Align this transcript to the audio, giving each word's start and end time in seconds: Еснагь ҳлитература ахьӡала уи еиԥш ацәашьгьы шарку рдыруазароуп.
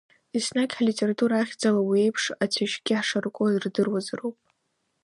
Еснагь 0.37 0.73
ҳлитература 0.77 1.35
ахьӡала 1.39 1.81
уи 1.87 1.99
еиԥш 2.03 2.23
ацәашьгьы 2.43 2.95
шарку 3.07 3.45
рдыруазароуп. 3.61 4.37